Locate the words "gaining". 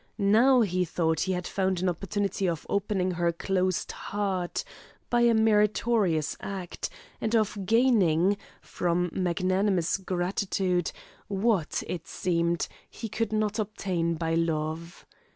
7.67-8.37